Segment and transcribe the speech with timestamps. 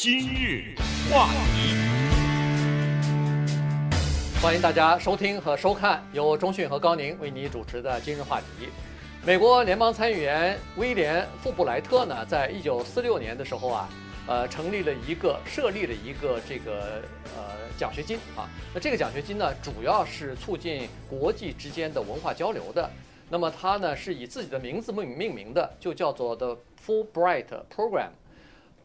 [0.00, 0.76] 今日
[1.10, 1.74] 话题，
[4.40, 8.68] 欢迎大家收听和收看由中讯和高宁为你主持的今日话题。
[9.26, 13.88] 美国联邦参议员威廉·富布莱特呢，在一九四六年的时候啊，
[14.28, 17.02] 呃，成立了一个设立了一个这个
[17.36, 18.48] 呃奖学金啊。
[18.72, 22.88] 那这个奖学金呢，主要是促进国际之间的文化交流的。
[23.28, 26.56] 那么它呢是以自己的名字命命名的，就叫做 The
[26.86, 28.10] Fulbright Program。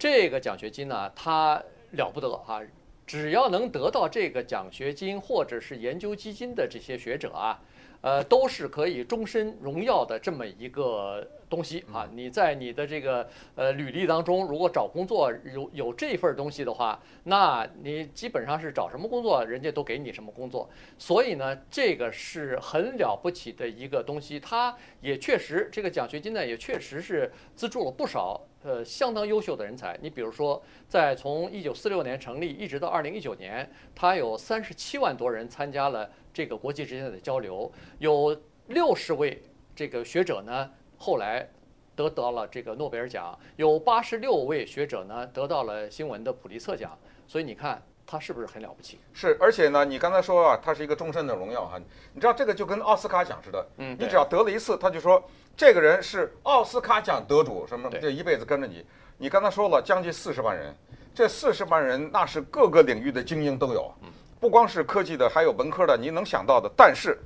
[0.04, 2.60] 这个奖学金呢，它了不得啊！
[3.08, 7.58] 只要能得到这个奖学金或者是研究基金的这些学者啊，
[8.02, 12.06] 呃，都是可以终身荣耀的这么一个东西啊。
[12.12, 13.26] 你在你的这个
[13.56, 20.70] 呃履历当中，如果找工作有有这份东西的话，那你基本上是找什么工作，人家都给你什么工作。
[20.98, 24.38] 所以呢，这个是很了不起的一个东西。
[24.38, 28.42] 它也确实，这个奖学金呢，也确实是资助了不少。
[28.64, 29.98] 呃，相当优秀的人才。
[30.02, 38.36] 你比如说，在从一九四六年成立一直到二零一九年，他有三十七万多人参加了这个国际之间的交流，有
[38.68, 39.44] 六十位
[39.76, 41.48] 这个学者呢，后来
[41.96, 46.98] 得到了这个诺贝尔奖，有八十六位学者呢得到了新闻的普利策奖。
[47.28, 47.82] 所以你看。
[48.06, 49.00] 他是不是很了不起？
[49.14, 51.80] 是，而且呢，你刚才说啊，他是一个终身的荣耀哈。
[52.14, 55.24] 你知道这个就跟奥斯卡奖似的，嗯，你只要得了一次，他就说
[55.56, 58.84] 这个人是奥斯卡奖得主，什么这一辈子跟着你。
[59.18, 60.76] 你刚才说了将近四十万人，
[61.14, 63.94] 这四十万人那是各个领域的精英都有，
[64.40, 66.70] 不光是科技的，还有文科的，你能想到的。
[66.76, 67.18] 但是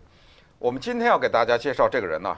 [0.59, 2.37] 我们今天要给大家介绍这个人呢，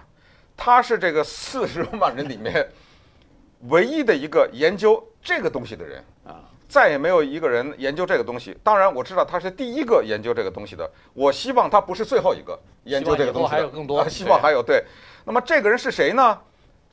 [0.56, 2.70] 他是这个四十万人里面
[3.70, 6.46] 唯一的一个研究这个东西的人啊。
[6.70, 8.56] 再也没有一个人研究这个东西。
[8.64, 10.88] 当然，我知道他是第一个研究这个东西的。
[11.16, 13.58] 我希望他不是最后一个研究这个东西的。
[13.58, 14.06] 希望还有更多。
[14.08, 14.86] 希望还有对。
[15.30, 16.40] 那么这个人是谁呢？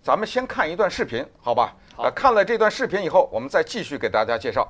[0.05, 1.73] 咱们先看一段视频，好吧？
[1.97, 2.11] 好。
[2.11, 4.69] 看了这段视频以后，我们再继续给大家介绍。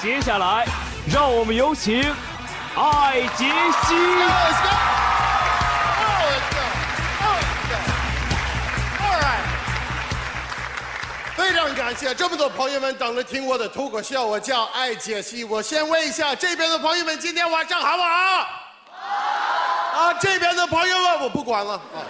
[0.00, 0.64] 接下来，
[1.12, 2.00] 让我们有请
[2.76, 3.46] 艾杰
[3.82, 3.96] 西。
[11.34, 14.24] 非常感谢这么多朋友们等着听我的脱口秀。
[14.24, 15.42] 我叫艾杰西。
[15.42, 18.46] 我先问一下这边的朋友们，今天晚上好不好？
[19.92, 20.06] 好。
[20.06, 22.00] 啊，这边的朋友们我不管了啊，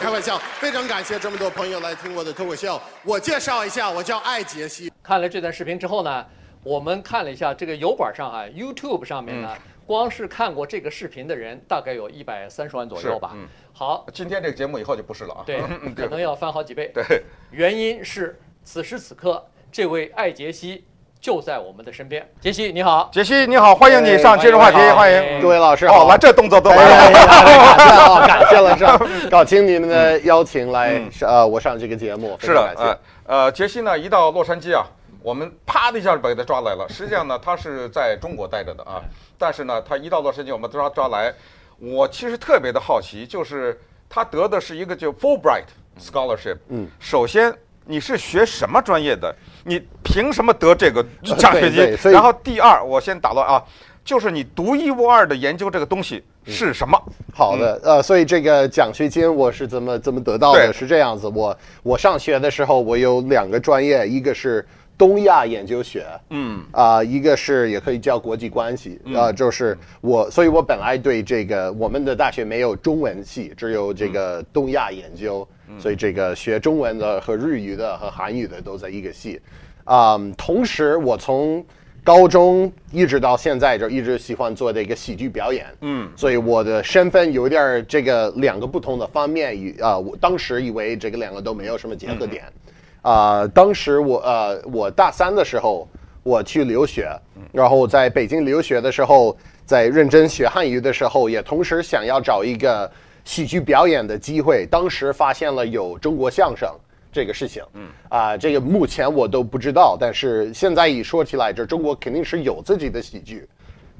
[0.00, 0.38] 开玩笑。
[0.60, 2.80] 非常感谢这么多朋友来听我的脱口秀。
[3.02, 4.92] 我介绍一下，我叫艾杰西。
[5.02, 6.24] 看了这段视频之后呢，
[6.62, 9.48] 我们看了一下这个油管上啊，YouTube 上面呢。
[9.52, 13.32] 嗯光是看过这个视频的人，大概有一百三十万左右吧。
[13.34, 15.42] 嗯，好，今天这个节目以后就不是了啊。
[15.44, 15.60] 对，
[15.94, 16.92] 可能要翻好几倍。
[16.94, 20.86] 对，原因是此时此刻，这位艾杰西
[21.22, 22.28] 就在我们的身边。
[22.40, 25.88] 杰西你好，杰西你好，欢迎你上今日话题，欢迎各位老师。
[25.88, 32.36] 好，完这动作都来了，感谢啊，感谢了，是高听你们的邀请来，呃，我上这个节目。
[32.40, 32.98] 是的，呃，
[33.44, 34.84] 呃，杰西呢，一到洛杉矶啊。
[35.22, 36.84] 我们啪的一下就把他抓来了。
[36.88, 39.00] 实际上呢，他是在中国待着的啊。
[39.38, 41.32] 但是呢，他一到洛杉矶，我们抓抓来。
[41.78, 43.80] 我其实特别的好奇，就是
[44.10, 45.66] 他得的是一个叫 Fulbright
[46.00, 46.56] Scholarship。
[46.70, 46.88] 嗯。
[46.98, 47.54] 首先，
[47.86, 49.34] 你是学什么专业的？
[49.64, 52.12] 你凭什么得这个奖学金？
[52.12, 53.62] 然后第二，我先打断啊，
[54.04, 57.00] 就是你独一无二的研究这个东西是什么？
[57.34, 60.72] 好的，呃，所以这个奖学金我是怎么怎么得到的？
[60.72, 64.66] 是这样子，我我上学的时候，我有两个专业，一个是。
[64.98, 79.40] 东亚研究学，嗯啊、呃，一个是也可以叫国际关系，啊、呃，就是我，所以我本来对这个我们的大学没有中文系，只有这个东亚研究，嗯、所以这个学中文的和日语的和韩语的都在一个系，
[79.84, 81.64] 啊、呃，同时我从
[82.04, 92.44] 高中一直到现在就一直喜欢做这个喜剧表演，嗯，所以我的身份有点这个两个不同的方面，以啊，我当时以为这个两个都没有什么结合点。
[92.46, 92.72] 嗯。
[93.02, 95.88] 啊、呃，当时我呃，我大三的时候
[96.22, 97.08] 我去留学，
[97.50, 102.88] 然后在北京留学的时候，在认真学汉语的时候，也同时想要找一个
[103.24, 104.66] 喜剧表演的机会。
[104.70, 106.68] 当时发现了有中国相声
[107.10, 113.48] 这个事情，嗯，啊、呃，这个目前我都不知道，但是现在一说起来，这中国肯定是有自己的喜剧，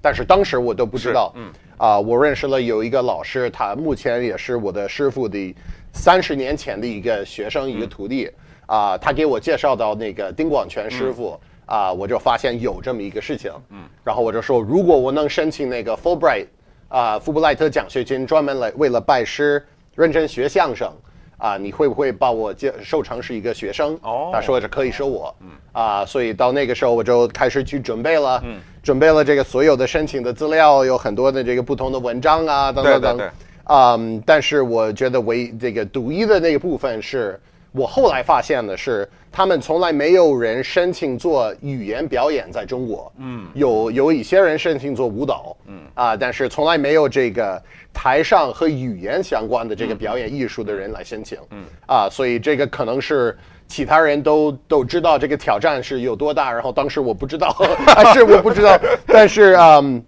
[0.00, 5.54] 但是当时我都不知道，嗯，啊、呃，我认识了有一个老师，他目前也是我的师傅的
[5.92, 8.24] 三十年前的一个学生，一个徒弟。
[8.26, 8.34] 嗯
[8.66, 11.38] 啊、呃，他给我介绍到那个丁广泉师傅。
[11.64, 16.46] 啊、我就发现有这么一个事情，嗯，然后我就说，如果我能申请那个 Fulbright
[16.92, 20.92] 啊、呃，富布莱特奖学金，专门来为了拜师认真学相声
[21.38, 23.98] 啊、呃，你会不会把我接收成是一个学生？
[24.02, 33.30] 哦，他说是可以收我，嗯啊、呃，所以到那个时候我就开始去准备了，嗯，准备了这个所有的申请的资料，有很多的这个不同的文章啊，等等等，对，
[33.68, 37.40] 嗯，但是我觉得唯这个独一的那个部分是。
[37.74, 43.10] 我后来发现的是，他们从来没有人申请做语言表演在中国。
[43.18, 45.56] 嗯，有有一些人申请做舞蹈。
[45.66, 47.60] 嗯啊，但是从来没有这个
[47.92, 51.38] 台上和语言相关的这个表演艺术的人来申请。
[51.50, 53.36] 嗯啊，所以这个可能是
[53.66, 57.50] 其他人都都知道这个挑战是有多大，然后当时我不知道，
[57.86, 60.04] 还 是我不知道， 但是嗯。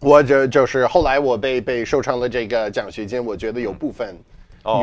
[0.00, 4.16] 我就就是后来我被被授予了这个奖学金，我觉得有部分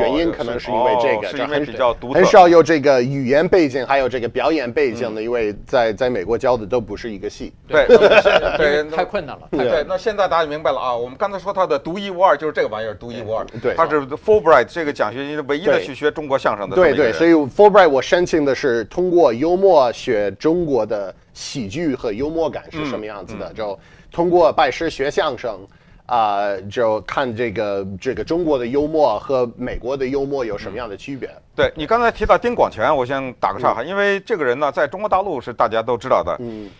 [0.00, 7.86] 原因可能是因为这个，哦、是因为比较独特，很少有这个语言背景，还有这个表演背景的，嗯、因为在在美国教的都不是一个系，对
[8.58, 9.48] 对，太困难了。
[9.52, 12.52] 对，那现在大家明白了啊，我们刚才说它的独一无二就是。
[12.56, 23.78] 这个玩意儿独一无二，对，它是 Fulbright 这个奖学金唯一的去学中国相声的，对对，所以 Fulbright 我申请的是通过幽默学中国的喜剧和幽默感是什么样子的，嗯嗯、就。
[24.10, 25.60] 通过拜师学相声，
[26.06, 31.28] 啊、呃，就看这个这个中国的幽默和美国的幽默有什么样的区别？
[31.54, 36.36] 对，你刚才提到丁广泉，我先打个岔哈，嗯、因为这个人呢，在中国大陆是大家都知道的。
[36.40, 36.70] 嗯，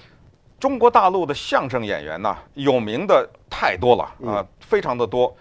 [0.59, 5.37] 中国大陆的相声演员呢，有名的太多了啊、非常的多，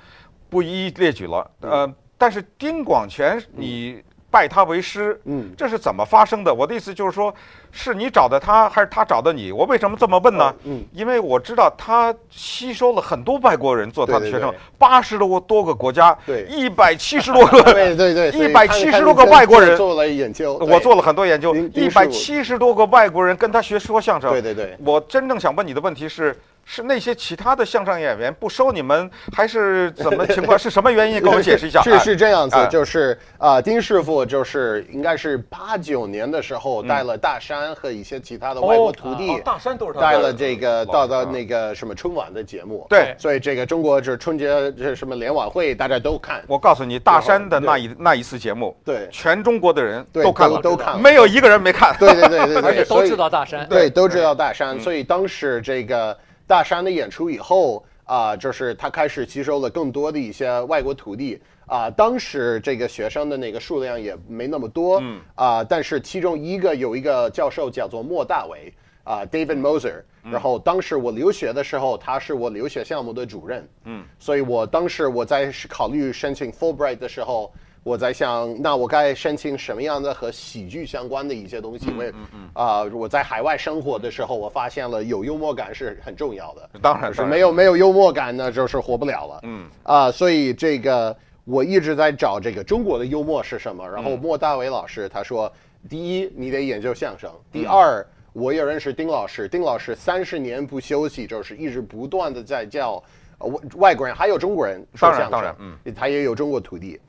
[0.50, 1.52] 不一一列举了。
[1.62, 4.04] 呃，但是丁广泉，你
[4.36, 6.54] 拜他为师，嗯，这是怎么发生的？
[6.54, 7.34] 我的意思就是说。
[7.78, 9.52] 是你找的他，还是他找的你？
[9.52, 10.56] 我为什么这么问呢？
[10.64, 24.78] 嗯，因为我知道他吸收了很多外国人做他的学生，八十多多个国家，对，一百七十多个， 对对对，一百七十多个外国人做了研究，我做了很多研究，一百七十多个外国人跟他学说相声，对对对。
[24.86, 26.34] 我真正想问你的问题是，
[26.66, 30.60] 是那些其他的相声演员不收你们，还是怎么情况？
[30.60, 31.22] 是什么原因？
[31.24, 31.82] 给我解释一下。
[31.82, 37.76] 是是这样子，就是啊，丁师傅就是应该是八九年的时候带了大山。
[37.76, 46.42] 和一些其他的外国徒弟，大山都是带了这个到到那个什么春晚的节目，对，所以这个中国就是春节这什么联晚会大家都看。
[46.48, 51.96] 我告诉你，大山的那一那一次节目，对，全中国的人都看了，都看了，没有一个人没看。
[52.00, 54.80] 对对对对，而且都知道大山，对，都知道大山。
[54.80, 56.18] 所以当时这个
[56.48, 61.40] 大山的演出以后啊，就是他开始吸收了更多的一些外国徒弟。
[61.68, 68.72] 啊，当时这个学生的那个数量也没那么多，嗯，啊，但是其中一个有一个教授叫做莫大为，
[69.04, 77.52] 啊，David Moser，然后当时我留学的时候，他是我留学项目的主任，嗯，所以我当时我在考虑申请 Fulbright 的时候，
[77.86, 81.86] 我在想，那我该申请什么样的和喜剧相关的一些东西？
[81.86, 82.12] 因为，
[82.54, 91.16] 啊，我在海外生活的时候，我发现了有幽默感是很重要的，当然是没有没有幽默感呢，就是活不了了，嗯，啊，所以这个。
[91.48, 95.54] 我一直在找这个中国的幽默是什么，然后莫大伟老师他说，
[95.88, 98.04] 第一你得研究相声，第二
[98.34, 102.96] 我也认识丁老师，丁老师三十年不休息，就是一直不断的在教
[103.38, 107.00] 外外国人还有中国人说相声，当然，嗯，他也有中国徒弟，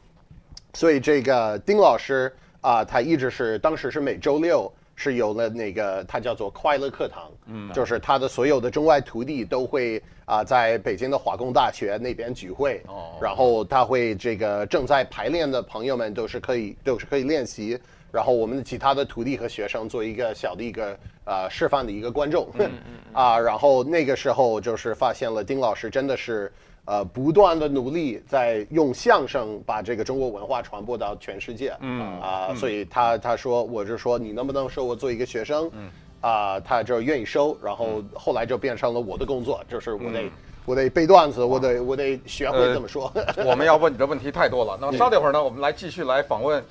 [0.77, 2.31] 所以这个丁老师
[2.61, 4.71] 啊，他一直是当时是每周六。
[4.99, 17.79] 是有了那个，他叫做快乐课堂，嗯，就是他的所有的中外徒弟都会啊、呃，在北京的华工大学那边聚会，哦，然后他会这个正在排练的朋友们都是可以都是可以练习，
[18.11, 26.51] 然后我们的其他的徒弟和学生做一个小的一个呃示范的一个观众，嗯嗯，啊，然后那个时候就是发现了丁老师真的是。
[26.87, 31.77] 呃，不断的努力在用相声把这个中国文化传播到全世界。
[31.81, 35.71] 嗯啊，所以他他说，我就说你能不能收我做一个学生？
[35.75, 35.91] 嗯。
[36.23, 40.31] 啊，他就愿意收，然后后来就变成了我的工作，就是我得
[40.65, 43.13] 我得背段子，我得我得学会怎么说。
[43.45, 46.65] 我们要问你的问题太多了，那么稍等会儿呢，我们来继续来访问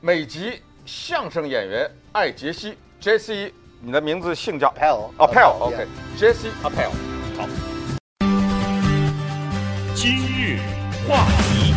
[0.00, 6.90] 美籍相声演员艾杰西 Jessie，你的名字姓叫？Appel，Appel，OK，Jessie Appel，
[7.38, 7.69] 好。
[10.02, 10.58] 今日
[11.06, 11.74] 话题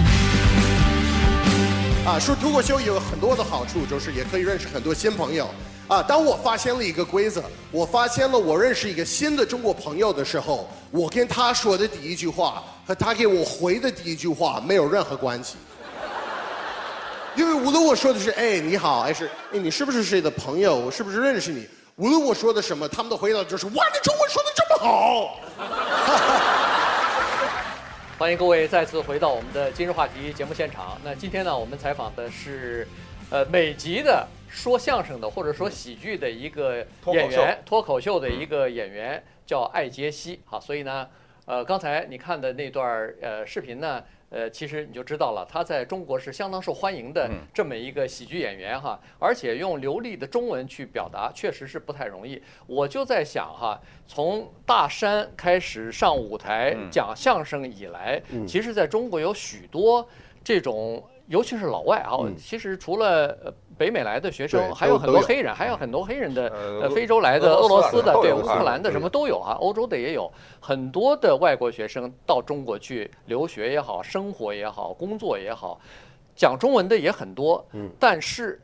[2.08, 5.50] 啊，说脱口秀有很多的好处，就是也可以认识很多新朋友
[5.90, 6.02] 啊。
[6.02, 15.58] 当我发现了一个规则，我发现了我认识一个新的中国朋友的时候，我跟他说的第一句话和他给我回的第一句话没有任何关系，
[17.36, 25.40] 因为无论我说的是哎你好，还是哎你是不是谁的朋友，我是不是认识你，无论我说的什么，他们的回答就是哇你中文说的这么好。
[28.20, 30.98] 欢迎各位再次回到我们的今日话题节目现场。
[31.04, 32.88] 那今天呢，我们采访的是，
[33.32, 40.40] 呃，美籍的说相声的或者说喜剧的一个演员，脱口秀的一个演员叫艾杰西。
[40.46, 41.10] 好，所以呢，
[41.46, 44.04] 呃，刚才你看的那段呃视频呢。
[44.34, 52.42] 呃，其实你就知道了，他在中国是相当受欢迎的这么一个喜剧演员哈，而且用流利的中文去表达，确实是不太容易。
[52.66, 60.08] 我就在想哈，从大山开始上舞台讲相声以来，其实在中国有许多
[60.44, 62.36] 这种尤其是老外啊，嗯。
[62.36, 75.80] 其实除了呃北美来的学生，还有很多黑人，还有很多黑人的呃呃非洲来的、俄俄罗斯的、对乌克兰的什么都有啊，欧洲的也有很多的外国学生到中国去留学也好，生活也好，工作也好，
[76.36, 77.90] 讲中文的也很多，嗯。
[78.00, 78.60] 但是。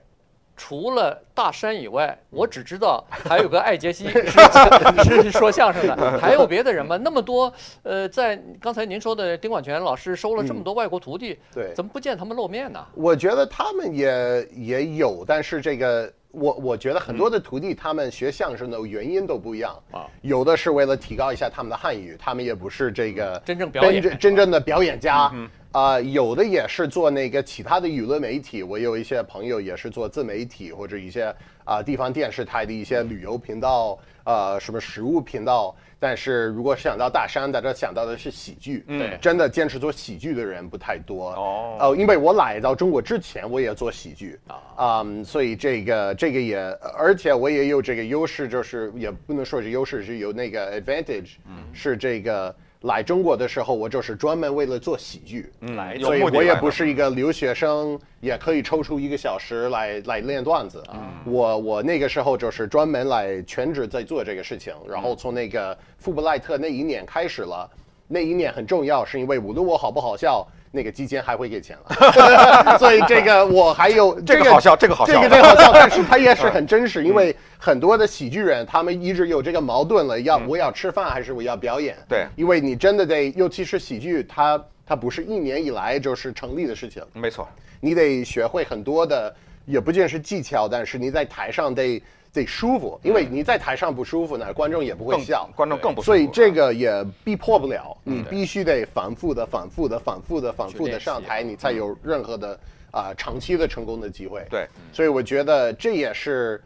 [0.59, 6.97] 除了大山以外，我只知道还有个艾杰西 是是说相声的，还有别的人吗？
[6.97, 7.51] 那么多，
[7.81, 11.73] 呃，在刚才您说的丁广泉老师收了这么多外国徒弟，对。
[11.73, 12.85] 怎么不见他们露面呢？
[12.93, 19.73] 我觉得他们也也有，但是这个我我觉得很多的徒弟他们学相声的原因都不一样。
[19.91, 20.05] 啊。
[20.21, 24.01] 有的是为了提高一下他们的汉语，他们也不是这个真正表演。
[24.01, 25.31] 真真正的表演家。
[25.71, 31.33] 啊、有的也是做那个其他的娱乐媒体，我有一些朋友也是做自媒体或者一些
[31.63, 35.75] 啊、地方电视台的一些旅游频道，呃，什么食物频道。
[36.01, 41.31] 但是如果想到大山，大家想到的是喜剧，对真的坚持做喜剧的人不太多。
[41.33, 46.57] 哦呃，因为我来到中国之前，我也做喜剧啊啊、嗯所以这个这个也，
[46.97, 51.31] 而且我也有这个优势，就是也不能说是优势，是有那个 advantage，、
[51.73, 60.81] 是这个来中国的时候，我就是专门为了做喜剧，来有所以我也不是一个留学生，也可以抽出一个小时来来练段子。
[61.25, 67.69] 我我那个时候就是专门来全职在做这个事情，然后从那个富布莱特那一年开始了，
[68.07, 81.97] 那一年很重要，是因为无论我好不好笑，那个基金还会给钱了， 所以这个我还有 这个好笑这个好笑这个这个好笑， 但是它也是很真实，因为很多的喜剧人他们一直有这个矛盾了，要我要吃饭还是我要表演？
[82.07, 82.27] 对。
[82.35, 87.47] 因为你真的得，尤其是喜剧，它它不是一年以来就是成立的事情，没错，
[87.79, 89.33] 你得学会很多的，
[89.65, 102.59] 也不仅是技巧，但是你在台上得得舒服，因为你在台上不舒服呢，观众也不会笑，观众更不舒服所以这个也逼迫不了，你必须得反复的、反复的、反复的、反复的上台，你才有任何的
[102.91, 104.45] 啊、长期的成功的机会。
[104.49, 106.63] 对，所以我觉得这也是呃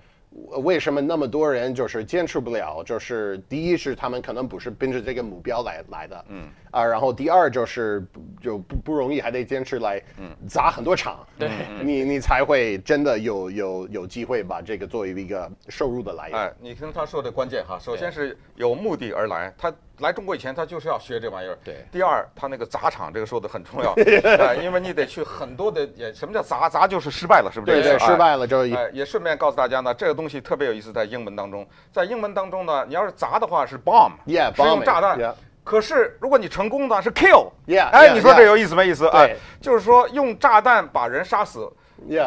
[0.64, 6.50] 为什么那么多人就是坚持不了，就是第一是他们可能不是奔着这个目标来来的，嗯。
[6.72, 11.50] 啊，然后第二就是不就不不容易，还得坚持来，嗯，砸很多场，对。
[11.84, 16.40] 你你才会真的有有有机会把这个作为一个收入的来源。
[16.40, 21.58] 哎，你听他说的关键哈，首先是有目的而来，他来中国以前他就是要学这玩意儿。
[21.64, 26.68] 对第二，他那个砸场这个说的很重要，哎， 因为你得去很多的也什么叫砸？
[26.68, 28.00] 砸就是失败了，是不是对对？
[28.00, 35.34] 失败了之后也哎，也顺便告诉大家呢，这个东西特别有意思，在英文当中，在英文当中呢，你要是砸的话是 bomb，Yeah，是炸弹 yeah。
[35.64, 39.08] 可是如果你成功的是 kill，Yeah，哎，你说这有意思没意思？
[39.08, 41.72] 哎，就是说用炸弹把人杀死。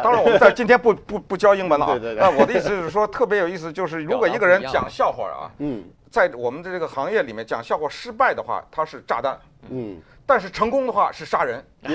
[0.01, 1.91] 当然，我们在今天不不不教英文了啊。
[1.99, 9.35] 对对对那我的意思是说，特别有意思，就是如果一个人讲笑话啊，嗯在我们的这个行业里面讲笑话失败的话，它是炸弹；
[9.69, 10.01] 嗯。
[10.29, 11.63] 但是成功的话是杀人。
[11.83, 11.89] 是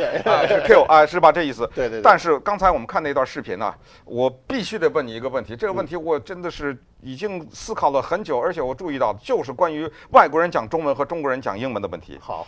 [0.66, 1.30] kill 啊，是吧？
[1.30, 1.70] 这意思。
[1.74, 2.02] 对对对。
[2.02, 3.74] 但是刚才我们看那段视频呢，
[4.06, 12.18] 我必须得问你一个问题，这个问题我真的是已经思考了很久，而且我注意到，就是关于外国人讲中文和中国人讲英文的问题。
[12.22, 12.46] 好，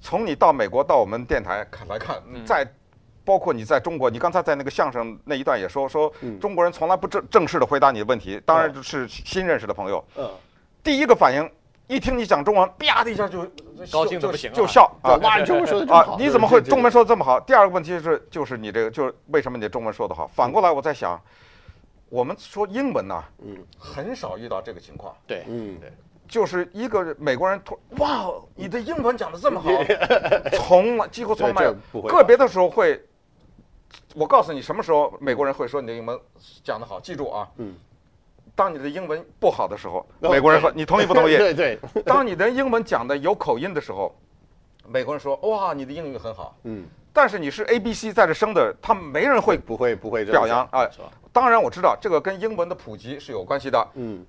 [0.00, 2.64] 从你到美国到我们电台看来看，在
[3.24, 10.30] 包括你在中国，你刚才在那个相声那一段也说，说中国人从来不正正式的回答你的问题，当然是新认识的朋友，嗯，
[10.82, 11.50] 第一个反应。
[11.90, 13.50] 一听你讲中文，啪的一下就
[13.90, 15.16] 高兴的不行啊就笑啊！
[15.22, 17.40] 哇，你中文说的真好啊，你怎么会中文说的这么好？
[17.40, 20.26] 第二个问题是，就是你这个，就是为什么你的中文说的好？
[20.26, 21.18] 反过来我在想，
[22.10, 25.90] 我们说英文呢，嗯，很少遇到这个情况，对，嗯对，
[26.28, 29.70] 就是一个美国人突哇，你的英文讲的这么好，
[30.60, 31.74] 从来几乎从来
[32.06, 33.02] 个别的时候会。
[34.14, 36.18] 我告诉你，什么时候美国人会说你的英文
[36.62, 37.00] 讲得好？
[37.00, 37.74] 记住啊，嗯，
[38.58, 41.36] 当你的英文不好的时候，哦美国人说你同意不同意？
[41.36, 44.12] 对 对， 当你的英文讲的有口音的时候，
[44.88, 46.56] 美国人说哇，你的英语很好。
[46.64, 50.84] 嗯，但是你是 A B C 在这生的，他们没人会不会不会表扬啊、
[51.32, 54.26] 当然我知道这个跟英文的普及是有关系的，嗯，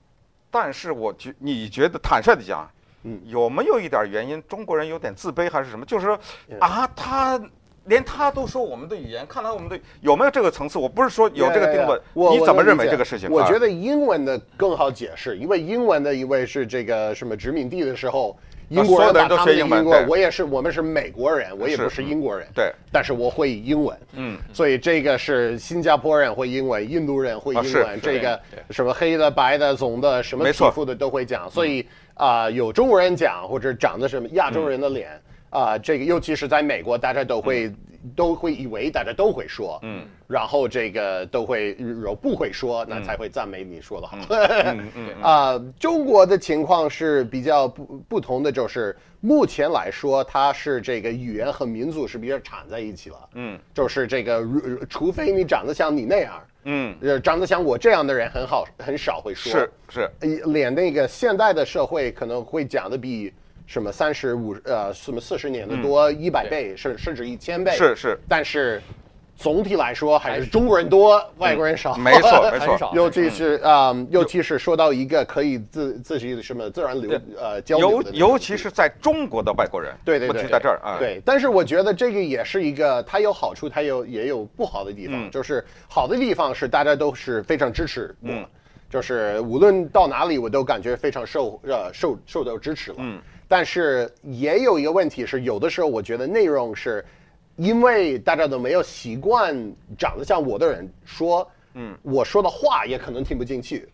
[0.51, 2.69] 但是我觉你觉得坦率的讲，
[3.01, 3.19] 嗯。
[3.25, 5.83] 有没有一点原因，中国人有点自卑还是什么？
[5.83, 6.19] 就是说
[6.59, 7.41] 啊，他
[7.89, 10.77] 连他都说我们的语言，看来我们的有没有这个层次？
[10.77, 13.27] 我不是说有这个定论，我你怎么认为这个事情？
[13.29, 13.59] 我觉啊。
[13.59, 18.37] 得英文的更好解释，因为英文的一位是这个什么殖民地的时候，
[18.69, 20.05] 英国人他们英国，对。
[20.05, 28.63] 我也是，我们是美国人，我也不是英国人，对，但是我会英文，嗯，所以这个是新加坡人会英文，印度人会英文，是这个对。
[28.69, 35.19] 什么黑的、白的、棕的，什么皮肤的都会讲，所以啊、呃有中国人讲或者长得什么亚洲人的脸
[35.49, 37.71] 啊、呃这个尤其是在美国，大家都会
[38.15, 44.17] 都会以为大家都会说，嗯，然后这个都会如果不会说，那才会赞美你说的好。
[44.29, 53.29] 嗯嗯啊，中国的情况是比较不不同的，就是目前来说，它是这个语言和民族是比较缠在一起了。
[53.33, 54.41] 嗯，就是这个，
[54.89, 59.51] 除非你长得像你那样，嗯，长得像我这样的人很好，很少会说。
[59.51, 60.11] 是是，
[60.45, 63.33] 连那个现代的社会可能会讲的比。
[63.69, 67.71] 什么三十五呃什么四十年的多一百倍，甚甚至一千倍。
[67.73, 68.81] 是是，但是
[69.35, 71.95] 总体来说还是中国人多，外国人少。
[71.95, 79.93] 没错 没错，尤其是啊，尤其是说到一个可以自自己什么自然流呃交流的，尤尤其是在中国的外国人。
[80.03, 80.97] 对对对，在这儿啊。
[80.97, 85.29] 对，但是我觉得这个也是一个，它有好处，它有也有不好的地方。
[85.29, 88.29] 就是好的地方是大家都是非常支持我，
[88.89, 92.97] 就是无论到哪里我都感觉非常受呃受受到支持了。
[92.97, 93.21] 嗯。
[93.49, 97.03] 但是也有一个问题是，有的时候我觉得内容是，
[97.55, 99.55] 因为大家都没有习惯
[99.97, 103.89] 长得像我的人说，嗯，我说的话也可能听不进去，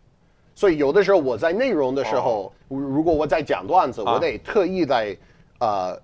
[0.53, 5.17] 所以有的时候我在内容的时候，如果我在讲段子，我得特意在
[5.59, 5.97] 呃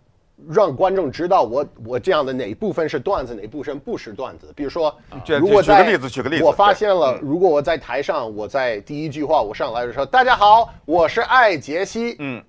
[0.50, 4.53] 让观众知道我我这样的哪一部分是段子，哪一部分不是段子。
[4.55, 12.41] 比如说，如果举个例子，举个例子，我发现了，如果我在台上，我在第一句话我上来的时候，大家好，我是艾杰西，嗯。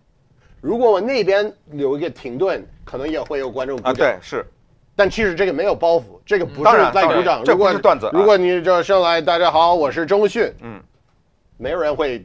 [0.62, 3.92] 如果我那边有一个停顿，可能也会有观众鼓掌。
[3.92, 4.46] 啊，对，是。
[4.94, 7.42] 但其实这个没有包袱，这个不是在鼓掌。
[7.44, 8.08] 这不是段子。
[8.12, 10.50] 如果你这上来，大家好，我是周迅。
[10.62, 10.80] 嗯。
[11.58, 12.24] 没有人会。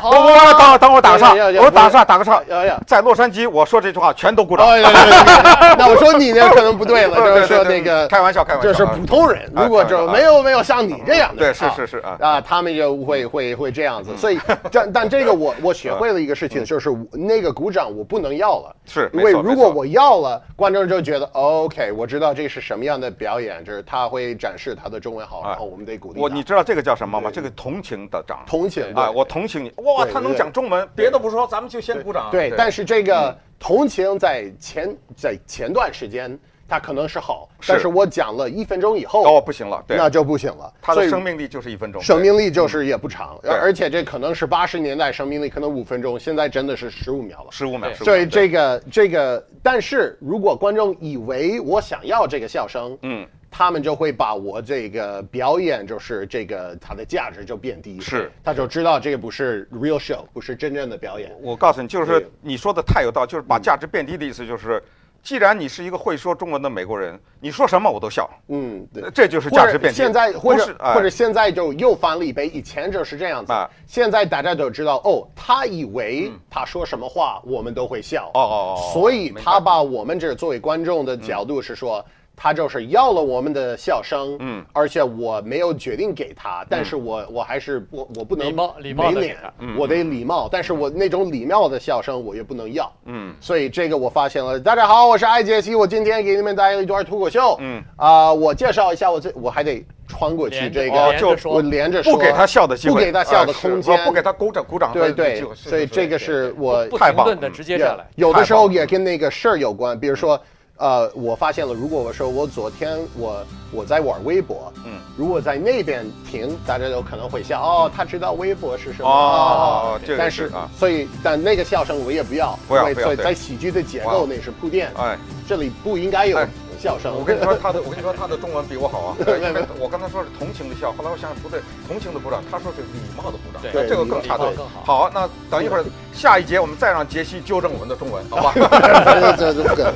[0.00, 0.10] 好，
[0.58, 2.42] 等等我打个岔，我打个岔，打个岔。
[2.86, 4.66] 在洛杉矶，我说这句话全都鼓掌。
[5.76, 8.68] 那我说你那可能不对了， 就是说那个开玩笑，开玩笑。
[8.68, 12.16] 就是普通人，如果这没有没有像你这样的，对，是是是啊。
[12.20, 14.16] 啊，他们就会会会这样子。
[14.16, 14.38] 所以
[14.70, 26.20] 但 但这个我我学会了一个事情，就是那个鼓掌我不能要了，是因为如果我要了，观众就觉得 OK，我知道这是什么样的表演，就是他会展示他的中文好，然后我们得鼓励。
[26.20, 27.30] 我你知道这个叫什么吗？
[27.32, 29.72] 这个同情的掌，同情啊，我同情你。
[29.82, 32.30] 哇，他能讲中文，别的不说，咱们就先鼓掌。
[32.30, 40.72] 对，但是这个同情在前在前段时间，他可能是好，但是我讲了一分钟以后，哦，不行了，那就不行了。
[40.80, 47.92] 它的生命力就是一分钟，生命力就是也不长，而且这可能是八十年代生命力可能五分钟，现在真的是十五秒了，十五秒。
[47.94, 53.26] 所以这个这个，但是如果观众以为我想要这个笑声，嗯。
[53.50, 61.34] 他们就会把我这个表演，就是这个它的价值就变低，是，他就知道这个不是 real show，不是真正的表演。
[61.42, 64.80] 我告诉你，就是你说的太有道理，就是把价值变低的意思，就是
[65.20, 69.10] 既然你是一个会说中文的美国人，你说什么我都笑，嗯，对。
[69.12, 69.96] 这就是价值变低。
[69.96, 73.52] 现在或者或者现在就又翻了一倍，以前就是这样子，
[73.86, 82.04] 现在大家都知道，哦，他以为他说什么话我们都会笑，哦哦，所以他把我们这作为观众的角度是说。
[82.42, 94.58] 他就是要了我们的笑声，嗯，而且我没有决定给他，但是我我还是我我不能礼貌礼貌的给他，我得礼貌，但是我那种礼貌的笑声我也不能要，嗯，所以这个我发现了。
[94.58, 97.84] 大家好，我是艾杰西，我今天给你们带来一段脱口秀，嗯。
[97.96, 110.40] 啊，我介绍一下我这我还得穿过去这个，就我连着说，不给他笑的机会，不给他笑的空间，不给他鼓掌鼓掌，对对，所以这个是我太棒的直接下来，有的时候也跟那个事儿有关，比如说。
[110.80, 126.38] 呃，我发现了，如果我说我昨天我我在玩微博，嗯，如果在那边停，大家有可能会笑，哦，他知道微博是什么，哦，但是啊，所以但那个笑声我也不要，不要，不要，所以在喜剧的结构那是铺垫，哎，这里不应该有
[126.78, 127.14] 笑声。
[127.14, 134.48] 我跟你说他的，我跟你说他的中文 比我好啊， 因为我刚才说是同情的笑，后来我想想不对，同情的鼓掌，他说是礼貌的鼓掌，对，这个更差对，
[134.82, 138.54] 好，那等一会儿下一节我们再让杰西纠正我们的中文，好吧？
[139.36, 139.92] 这这个。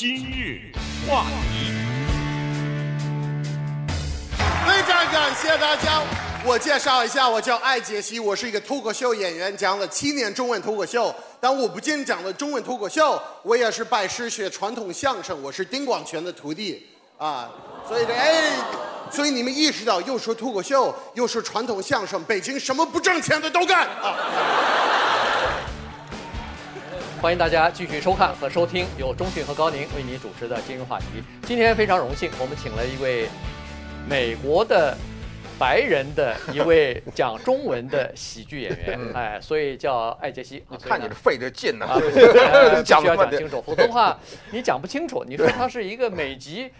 [0.00, 0.60] 今日
[1.08, 1.72] 话题，
[4.64, 6.04] 非常感谢大家。
[6.46, 11.12] 我介绍一下，我叫艾杰西，我是一个脱口秀演员，讲了七年中文脱口秀。
[11.40, 16.86] 但我不仅讲了中文脱口秀，我也是拜师学传统相声，我是丁广泉的徒弟
[17.18, 17.50] 啊。
[17.88, 18.52] 所以这哎，
[19.10, 24.14] 所以你们意识到，又说脱口秀，又说传统相声，北京什么不挣钱的都干啊。
[27.20, 31.06] 欢迎大家继续收看和收听由钟迅和高宁为你主持的今日话题。
[31.42, 33.28] 今天非常荣幸，我们请了一位
[34.08, 34.96] 美国的
[35.58, 40.64] 白人的一位讲中文的喜剧演员，哎，所以叫艾杰西。
[40.70, 41.88] 你看你这费这劲呢，
[42.84, 44.16] 讲需要讲清楚， 否则的话
[44.52, 45.24] 你讲不清楚。
[45.26, 46.70] 你说他是一个美籍。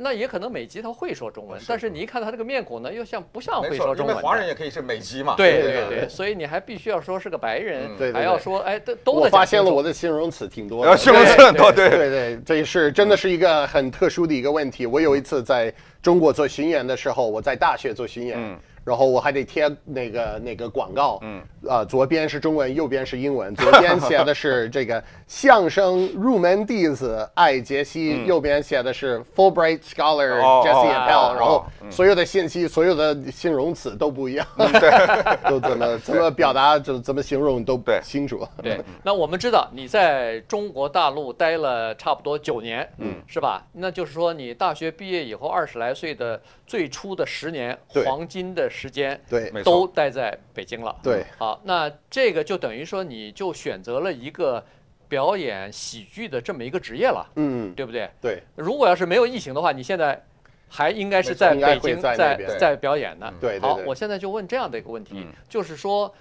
[0.00, 4.14] 那也可能美籍他会说中文，但是你一看他这个面孔呢，又像不像会说中文？
[4.14, 5.34] 因为华人也可以是美籍嘛。
[5.36, 9.12] 对对对，所以你还必须要说是个白人，还要说哎都都。
[9.12, 14.86] 我发现了我的形容词挺多的，形容词很多，对对对，这是真的是一个很特殊的一个问题。
[14.86, 18.38] 我有一次在中国做巡演的时候，我在大学做巡演。
[18.84, 34.90] 然后我还得贴那个那个广告，嗯，啊，左边是中文，右边是英文， 左边写的是这个相声入门弟子艾杰西，右边写的是 Fulbright Scholar Jesse Appel，然后所有的信息、所有的形容词都不一样，对，
[35.48, 38.46] 都怎么怎么表达，怎怎么形容都不清楚。
[38.62, 43.66] 对，那我们知道你在中国大陆待了差不多九年，嗯，是吧？
[43.72, 48.68] 那就是说你大学毕业以后二十来岁的最初的十年黄金的。
[48.74, 50.94] 时间对，都待在北京了。
[51.02, 54.62] 对，好，那这个就等于说，你就选择了一个
[55.08, 57.24] 表演喜剧的这么一个职业了。
[57.36, 58.10] 嗯，对不对？
[58.20, 58.42] 对。
[58.56, 60.20] 如果要是没有疫情的话，你现在
[60.68, 63.32] 还应该是在北京在在，在表演呢。
[63.40, 66.12] 对，好，我现在就问这样的一个问题，嗯、就是说，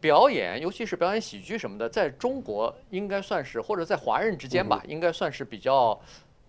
[0.00, 6.00] 表演，尤其是表演喜剧什么的，在中国应该算是，或者在华人之间吧，嗯、应该算是比较。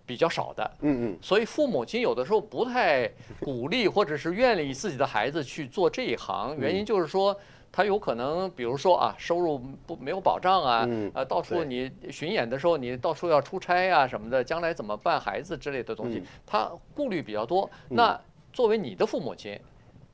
[0.06, 7.36] 比较少的，嗯嗯，所以父母亲有的时候不太鼓励或者是愿意自己的孩子去做这一行，原因就是说
[7.72, 17.68] 他有可能，比如说啊，收入不没有保障啊，呃，到处你巡演的时候你到处要出差啊什么的，将来怎么办孩子之类的东西，他顾虑比较多。
[17.88, 18.18] 那
[18.52, 19.58] 作为你的父母亲，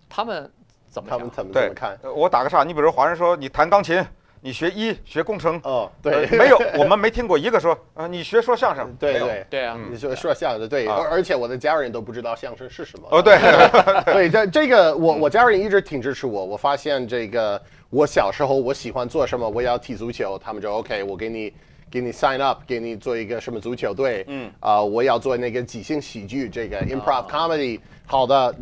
[0.08, 0.50] 他们
[0.88, 1.18] 怎么想？
[1.18, 1.98] 他们怎么怎么看？
[2.16, 4.02] 我打个岔，你比如华人说你弹钢琴。
[4.44, 9.46] 你学医学工程哦，对，没有，我们没听过一个说啊，你学说相声，对对。
[9.48, 13.06] 对啊，你说说相声，对，而而且我的家人都不知道相声是什么。
[13.12, 13.38] 哦，对，
[14.12, 16.44] 对，这这个我我家人一直挺支持我。
[16.44, 21.52] 我发现这个我小时候我喜欢做什么，我要踢足球，他们就 OK，我给你
[21.88, 24.50] 给你 sign up，给你做一个什么足球队，嗯。
[24.58, 28.52] 啊，我要做那个即兴喜剧，这个 improv comedy，好的，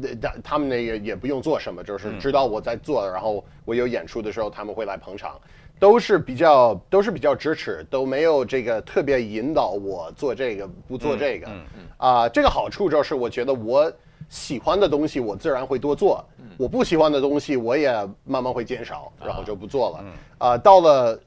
[0.45, 5.41] 他们那个也不用做什么，就是知道我在做，然后我有演出的时候他们会来捧场。
[5.81, 11.47] 都是比较都是比较支持，都没有这个特别引导我做这个不做这个。
[11.49, 11.81] 嗯嗯。
[11.97, 13.91] 啊，这个好处就是我觉得我
[14.29, 16.23] 喜欢的东西我自然会多做，
[16.59, 17.91] 我不喜欢的东西我也
[18.25, 20.05] 慢慢会减少，然后就不做了。
[20.37, 21.19] 啊，到了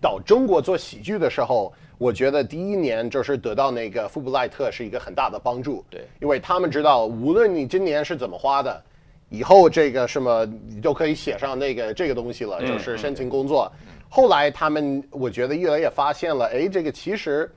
[0.00, 5.82] 到中国做喜剧的时候，我觉得第一年就是得到那个富布莱特是一个很大的帮助。
[5.88, 8.82] 对，因为他们知道无论你今年是怎么花的，
[9.30, 13.72] 以后这个什么你都可以写上那个这个东西了，就是申请工作。
[14.14, 17.50] 后来他们，我觉得越来越发现了，哎，这个其实，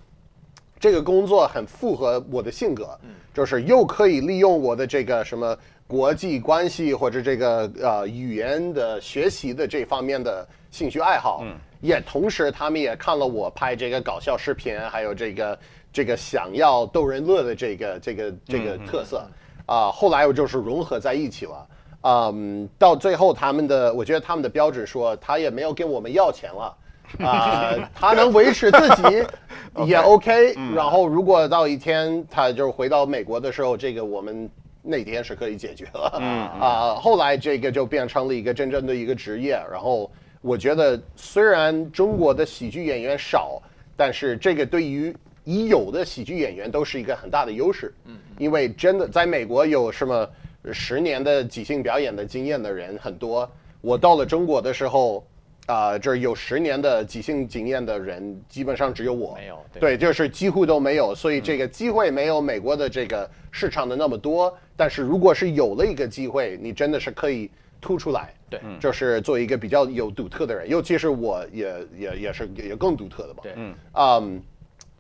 [0.80, 2.98] 这个工作很符合我的性格，
[3.34, 11.44] 就是又可以利用我的这个什么国际关系或者这个呃语言的学习的这方面的兴趣爱好，
[11.82, 15.60] 也同时他们也看了我拍这个搞笑视频，还有这个
[15.92, 19.28] 这个想要逗人乐的这个这个这个特色，
[19.66, 21.68] 啊，后来我就是融合在一起了。
[22.06, 26.78] 嗯，um, 到最后他们的，我觉得他们的标准说他也没有跟我们要钱了，
[27.20, 29.26] 啊、 呃，他能维持自己
[29.88, 30.54] 也 OK。
[30.76, 34.48] 然后如果到一天他就回到美国的时候，这个我们
[34.84, 36.18] 那天是可以解决了。
[36.22, 39.60] 嗯啊，后来这个就变成了一个真正的一个职业。
[39.72, 43.60] 然后我觉得虽然中国的喜剧演员少，
[43.98, 47.92] 但是这个对于已有的喜剧演员都是一个很大的优势。
[48.06, 50.30] 嗯，因为真的在美国有什么？
[50.74, 53.50] 十年的即兴表演的经验的人很多，
[53.82, 55.26] 我到了中国的时候，
[55.68, 64.50] 啊、呃，这儿有十年的即兴经验的人，基本上只有我，没有，对，对，就是几乎都没有，所以这个机会没有美国的这个市场的那么多。
[64.50, 67.50] 嗯、但是如果是有了一个机会，你真的是可以
[67.80, 74.40] 突出来，对，就是做一个比较有独特的人，尤其是我也也也是也更独特的吧，对，嗯，嗯、um,。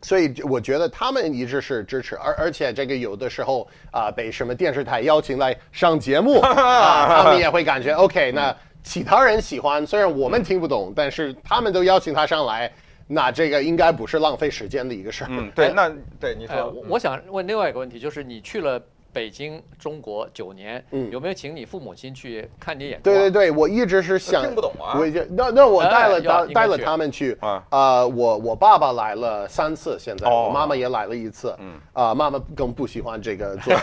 [0.05, 8.31] 所以我觉得他们一直是支持，而而且这个有的时候啊，被什么电视台邀请来上节目 啊，他们也会感觉 OK。
[8.31, 12.71] 那其他人喜欢，虽然我们听不懂，但是他们都邀请他上来，
[13.07, 15.27] 那这个应该不是浪费时间的一个事儿。
[15.31, 15.89] 嗯，对，那
[16.19, 18.79] 对你说，我我想问另外一个问题，就是你去了。
[19.15, 23.05] 北京，中国九年，嗯，有没有请你父母亲去看你演出？
[23.05, 33.73] 对对对，我一直是想听不懂啊，我那那我带了带带了他们去啊，啊，我我爸爸来了三次，现在我妈妈也来了一次，嗯，啊，妈妈更不喜欢这个做，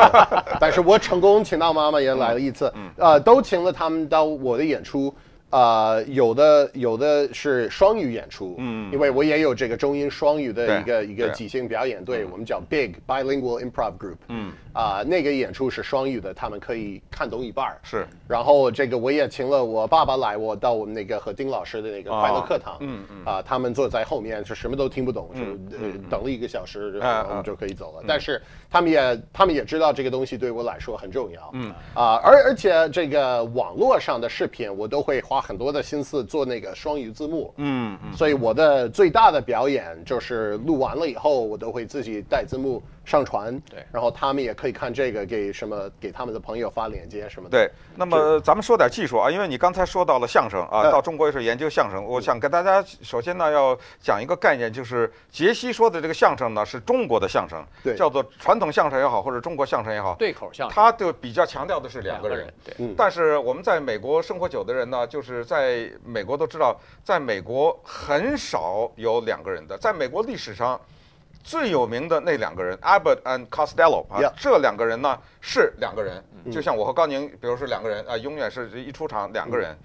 [0.58, 5.14] 但是我成功请到妈妈也来了一次，啊，都请了他们到我的演出。
[5.50, 17.78] 啊、呃，有的有的是双语演出，嗯，因为我也有这个中英双语的一个一个即兴表演队，对我们叫 Big Bilingual Improv Group，嗯，啊、呃，那个演出是双语的，他们可以看懂一半儿。
[17.82, 28.02] 是，然后这个我也请了我爸爸来，我到我们那个和丁老师的那个快乐课堂，嗯嗯，啊、呃，他们坐在后面就什么都听不懂，就、等了一个小时，然后我们就可以走了。
[28.02, 31.72] 嗯、但是他们也他们也知道这个东西对我来说很重要，嗯。
[31.94, 42.82] 啊，而、呃、而且这个网络上的视频我都会花很多的心思做那个双语字幕，嗯嗯，所以我的最大的表演就是录完了以后，我都会自己带字幕。
[43.10, 47.58] 上传，对，然后他们也可以看这个，给什么给他们的朋友发链接什么的。
[47.58, 52.04] 对，那么咱们说点技术啊，因为你刚才说到了相声啊，到中国也是研究相声。
[52.04, 62.54] 我想跟大家首先呢要讲一个概念，就是杰西说的这个相声呢是中国的相声，对，叫做传统相声也好，或者中国相声也好，对口相声，他就比较强调的是两个人。
[62.64, 70.80] 对，但是我们在美国生活久的人呢，就是在美国都知道，在美国很少有两个人的，在美国历史上。
[71.42, 74.32] 最有名的那两个人，Abbott and Costello 啊，yeah.
[74.36, 76.22] 这两个人呢是两个人，
[76.52, 79.76] 就像我和高宁，比如说两个人啊，永远是一出场两个人，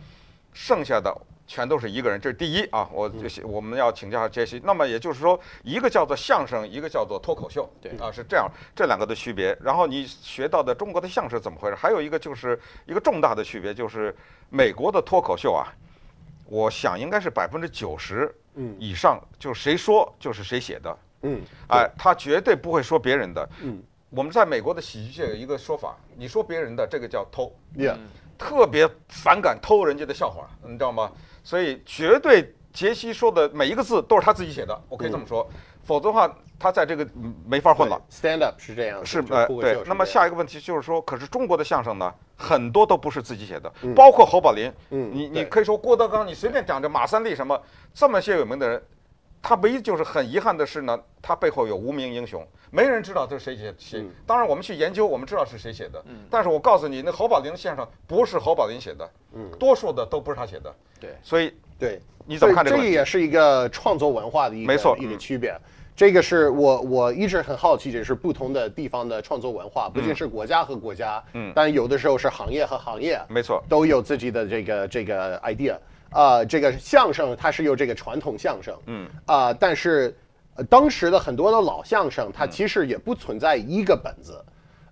[0.54, 1.16] 剩下的
[1.48, 2.20] 全都是一个人。
[2.20, 3.10] 这是第一啊，我
[3.44, 4.62] 我们要请教杰西。
[4.64, 9.58] 那么也就是说，一个叫做相声，一个叫做脱口秀，对啊，是这样，这两个的区别。
[9.62, 11.76] 然后你学到的中国的相声怎么回事？
[11.76, 14.16] 还有一个就是一个重大的区别，就是
[14.50, 15.72] 美国的脱口秀啊，
[16.48, 18.34] 我想应该是百分之九十
[18.78, 20.96] 以上，就是谁说就是谁写的。
[21.22, 23.50] 嗯，哎，他绝对不会说别人的。
[23.64, 27.96] 嗯，我们在美国的喜剧界有一个说法，你说别人的这个叫偷，yeah.
[28.38, 31.12] 特别反感偷人家的笑话，你知道吗？
[31.44, 37.08] 所以绝对杰西说的每一个字都是他自己写的，我可以这么说，嗯、否则的话他在这个
[37.46, 38.00] 没法混了。
[38.12, 39.82] Stand up 是这样，是呃对。
[39.86, 47.62] 那么下一个问题就是说，可是中国的相声呢，很多都不是自己写的，嗯、包括侯宝林，嗯，你你可以说郭德纲，你随便讲着马三立什么
[47.94, 48.84] 这么些有名的人。
[49.48, 54.04] 他唯一就是很遗憾的是呢，他背后有无名英雄，没人知道这是谁写写。
[54.26, 56.04] 当然，我们去研究，我们知道是谁写的。
[56.08, 60.74] 嗯但是我告诉你，那侯宝林先生不是侯宝林写的，嗯多数的都不是他写的。
[61.00, 62.78] 对，所以对，你怎么看这个？
[62.78, 65.56] 这也是一个创作文化的一个一个区别。
[65.96, 75.78] 这个是我我一直很好奇，这是不同的地方的创作文化，不仅是国家和国家，嗯，但有的时候是行业和行业，没错，都有自己的这个这个 idea。
[76.16, 80.16] 啊、呃，这个相声它是有这个传统相声，嗯，啊、呃，但是、
[80.56, 84.42] 呃、当时的很多的老相声，它其实也不存在一个本子。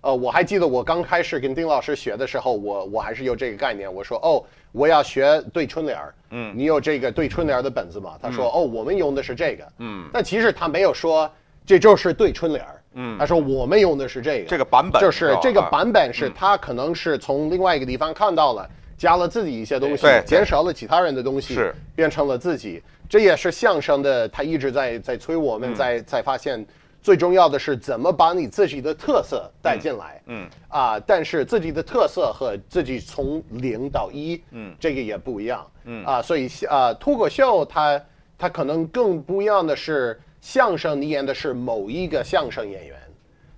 [0.02, 8.18] 呃，我还记得我刚开始跟丁老师学的时候，我我还是有这个概念，我说哦，我要学对春联儿，嗯，你有这个对春联儿的本子吗？
[8.20, 11.30] 他说、嗯、哦，我们用的是这个，嗯，但其实他没有说
[11.64, 18.68] 这就是对春联儿，嗯，他说我们用的是这个，这个版本就是这个版本是他可能是从另外一个地方看到了。
[18.96, 22.82] 加了自己一些东西，减少了其他人的东西，是变成了自己。
[23.08, 26.64] 这也是相声的，他一直在在催我们在，在、发现，
[27.02, 30.22] 最重要的是怎么把你自己的特色带进来。
[30.26, 35.66] 嗯啊、呃，但是自己的特色和自己从零到一，嗯，这个也不一样。
[35.84, 38.00] 嗯啊，所以啊，脱口秀它
[38.38, 42.96] 它可能更不一样的是，相声你演的是某一个相声演员，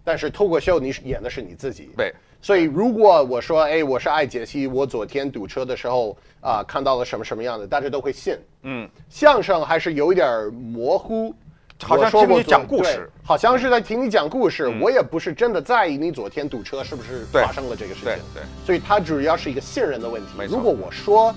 [0.02, 1.90] 但是脱口秀你演的是你自己。
[1.96, 2.12] 对。
[2.46, 8.38] 所以，如果我说，哎，我是爱解析，我昨天堵车的时候啊、呃，看到了什么什么样的，大家都会信。
[8.62, 11.34] 嗯，相声还是有一点模糊，
[11.82, 14.80] 好像听你讲故事，好像是在听你讲故事、嗯。
[14.80, 18.04] 我也不是真的在意你昨天堵车是不是发生了这个事情。
[18.04, 20.28] 对，对对，所以它主要是一个信任的问题。
[20.48, 21.34] 如果我说，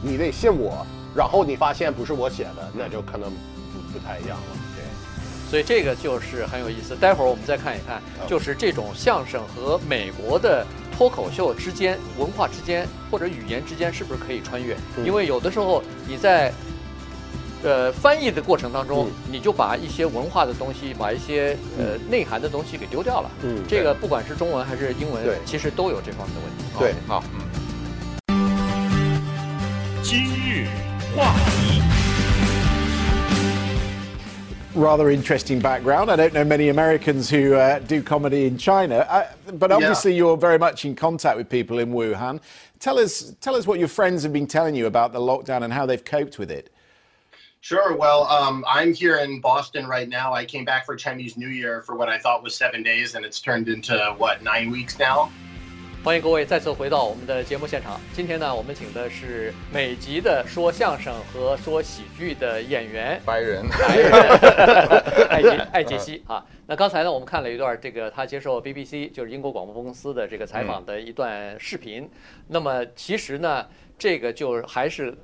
[0.00, 4.61] 你得信我，然后你发现不是我写的，那就可能不不太一样了。
[5.52, 6.96] 所以这个就是很有意思。
[6.96, 14.74] 待会儿我们再看一看，就是这种相声和美国的脱口秀之间、文化之间或者语言之间是不是可以穿越？
[15.04, 16.50] 因为有的时候你在
[17.62, 23.30] 呃翻译的过程当中，你就把一些文化的东西、把一些呃内涵的东西给丢掉了。
[23.42, 26.64] 嗯，这个不管是中文还是英文，其实都有这方面的问题。
[26.78, 27.42] 对，好，嗯。
[30.02, 30.66] 今日
[31.14, 31.91] 话题。
[34.74, 36.10] Rather interesting background.
[36.10, 40.18] I don't know many Americans who uh, do comedy in China, uh, but obviously yeah.
[40.18, 42.40] you're very much in contact with people in Wuhan.
[42.78, 45.72] Tell us, tell us what your friends have been telling you about the lockdown and
[45.72, 46.72] how they've coped with it.
[47.60, 47.96] Sure.
[47.96, 50.32] Well, um, I'm here in Boston right now.
[50.32, 53.24] I came back for Chinese New Year for what I thought was seven days, and
[53.24, 55.30] it's turned into what nine weeks now.
[56.04, 58.00] 欢迎各位再次回到我们的节目现场。
[58.12, 64.10] 今天呢，我们请的是美籍的说相声和说喜剧的演员，白人，白人，
[65.30, 66.44] 艾杰艾杰西啊。
[66.66, 72.02] 那刚才呢，我们看了一段这个他接受 BBC 就是英国广播公司的这个采访的一段视频。
[72.02, 72.10] 嗯、
[72.48, 73.64] 那么其实呢，
[73.96, 75.16] 这个就还是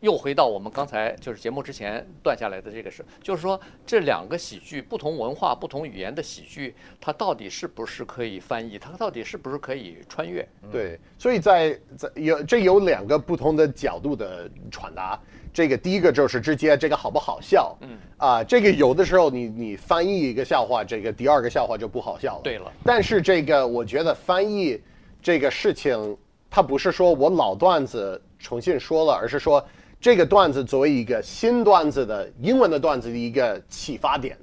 [0.00, 8.78] 又回到我们刚才就是节目之前断下来的这个事，就是说这两个喜剧，不同文化、不同语言的喜剧，它到底是不是可以翻译？
[8.78, 10.46] 它到底是不是可以穿越？
[10.70, 15.18] 对，所以在在有这有两个不同的角度的传达。
[15.54, 17.74] 这个第一个就是直接这个好不好笑？
[17.80, 22.40] 嗯啊、呃，这个有的时候你你翻译一个笑话，这个第二个笑话就不好笑了。
[22.44, 24.78] 对了，但是这个我觉得翻译
[25.22, 26.14] 这个事情，
[26.50, 29.66] 它不是说我老段子重新说了，而是说
[30.06, 34.38] 这个段子作为一个新段子的英文的段子的一个启发点。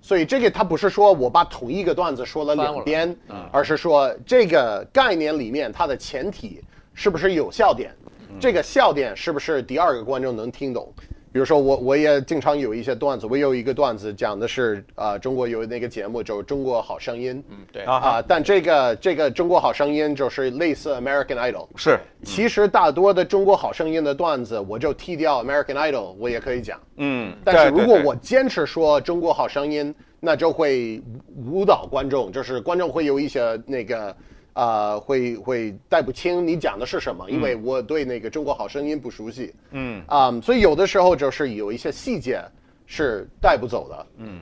[0.00, 6.62] 所以这个它不是说我把同一个段子说了两遍，嗯、而是说这个概念里面它的前提
[6.94, 7.94] 是不是有笑点。
[8.40, 10.90] 这个笑点是不是第二个观众能听懂？
[11.32, 17.82] 比如说我我也经常有一些段子，我有一个段子讲的是啊、呃，中国有那个节目就是《中国好声音》，嗯，对。
[17.84, 31.02] 啊、呃，但这个这个《中国好声音》就是类似 American Idol，是，其实大多的《中国好声音》的段子我就剔掉 American Idol，我也可以讲，嗯，但是如果我坚持说《中国好声音》，那就会
[31.50, 34.14] 误导观众，就是观众会有一些那个。
[34.54, 39.54] 啊、呃，会会带不清你讲的是什么，因为我对那个《中国好声音》不熟悉。
[39.70, 42.42] 嗯啊、嗯，所以有的时候就是有一些细节
[42.86, 44.06] 是带不走的。
[44.18, 44.40] 嗯，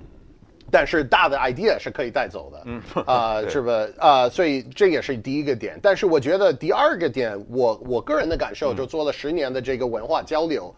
[0.71, 2.63] 但是大的 idea 是可以带走的。
[2.67, 3.73] 嗯啊、呃， 是吧？
[3.99, 5.79] 啊、呃，所以这也是第一个点。
[5.81, 10.75] 但是我觉得第二个点，我我个人的感受，就做了十年的这个文化交流，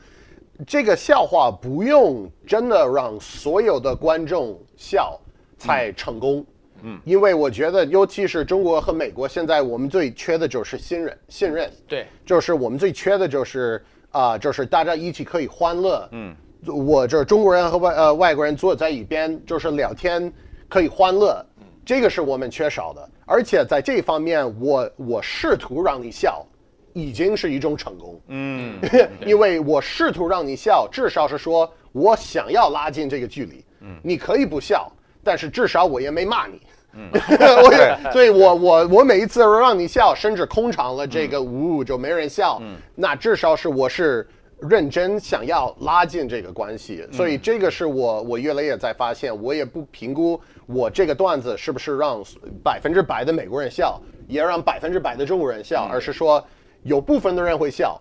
[0.58, 5.18] 嗯、这个笑话不用真的让所有的观众笑
[5.56, 6.40] 才成功。
[6.40, 6.46] 嗯
[6.82, 11.70] 嗯，因为我觉得，尤其是中国和美国，现在我们最缺的就是信任，信任。
[11.86, 16.08] 对，就是我们最缺的就是啊、呃，就是大家一起可以欢乐。
[16.12, 16.34] 嗯，
[16.66, 20.32] 我就是中国人和外呃外国人坐在一边，就是聊天
[20.68, 21.44] 可以欢乐，
[21.84, 23.08] 这个是我们缺少的。
[23.24, 26.44] 而且在这方面，我我试图让你笑，
[26.92, 28.20] 已经是一种成功。
[28.28, 28.78] 嗯，
[29.24, 33.64] 因为我试图让你笑，至少是说我想要拉近这个距离。
[33.80, 36.60] 嗯，你可以不笑，但是至少我也没骂你。
[36.94, 37.08] 嗯，
[37.64, 44.28] 我也，所以我我我每一次让你笑，甚至空场了，这个呜呜就没人笑，嗯，那至少是我是
[44.60, 52.22] 认真想要拉近这个关系，所以这个是我我越来越在发现，我也不评估我这个段子是不是让
[52.62, 56.46] 百分之百的美国人笑，也让百分之百的中国人笑，而是说
[56.82, 57.98] 有部分的人会笑，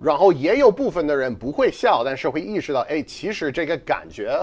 [0.00, 4.34] 然后也有部分的人不会笑，但是会意识到，哎，其实这个感觉。